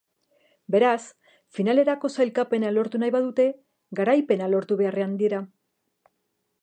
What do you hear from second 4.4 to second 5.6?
lortu beharrean dira.